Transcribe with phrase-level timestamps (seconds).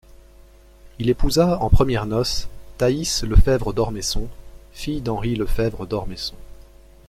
[0.97, 2.47] Il épousa en premières noces
[2.79, 4.27] Thaïs Le Fèvre d'Ormesson,
[4.73, 6.33] fille d'Henri Le Fèvre d'Ormesson.